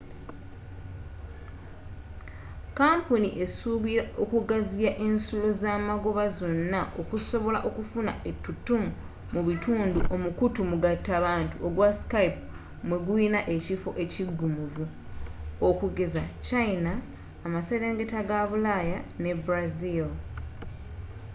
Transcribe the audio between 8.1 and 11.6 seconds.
ettutumu mu bitundu omukutu omugatta bantu